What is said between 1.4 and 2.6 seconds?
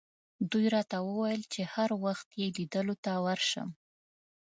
چې هر وخت یې